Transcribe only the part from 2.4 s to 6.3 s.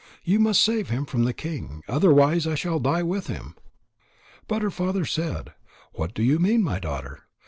I shall die with him." But her father said: "What do